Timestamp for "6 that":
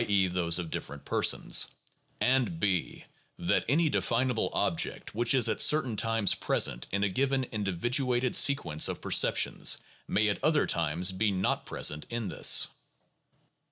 2.59-3.63